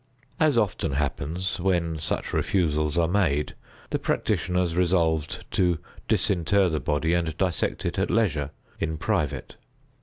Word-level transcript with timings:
As 0.39 0.57
often 0.57 0.93
happens, 0.93 1.59
when 1.59 1.99
such 1.99 2.33
refusals 2.33 2.97
are 2.97 3.07
made, 3.07 3.53
the 3.91 3.99
practitioners 3.99 4.75
resolved 4.75 5.45
to 5.51 5.77
disinter 6.07 6.69
the 6.69 6.79
body 6.79 7.13
and 7.13 7.37
dissect 7.37 7.85
it 7.85 7.99
at 7.99 8.09
leisure, 8.09 8.49
in 8.79 8.97
private. 8.97 9.57